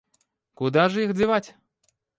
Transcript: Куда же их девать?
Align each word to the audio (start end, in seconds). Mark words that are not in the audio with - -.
Куда 0.55 0.89
же 0.89 1.03
их 1.03 1.13
девать? 1.13 1.53